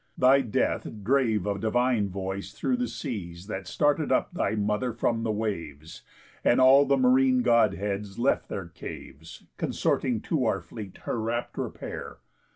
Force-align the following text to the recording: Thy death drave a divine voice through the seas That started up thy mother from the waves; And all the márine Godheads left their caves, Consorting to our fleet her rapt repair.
Thy 0.17 0.41
death 0.41 0.87
drave 1.03 1.45
a 1.45 1.59
divine 1.59 2.09
voice 2.09 2.53
through 2.53 2.77
the 2.77 2.87
seas 2.87 3.45
That 3.45 3.67
started 3.67 4.11
up 4.11 4.33
thy 4.33 4.55
mother 4.55 4.93
from 4.93 5.21
the 5.21 5.29
waves; 5.31 6.01
And 6.43 6.59
all 6.59 6.85
the 6.85 6.97
márine 6.97 7.43
Godheads 7.43 8.17
left 8.17 8.49
their 8.49 8.69
caves, 8.69 9.43
Consorting 9.57 10.19
to 10.21 10.45
our 10.45 10.59
fleet 10.63 10.97
her 11.03 11.21
rapt 11.21 11.55
repair. 11.55 12.17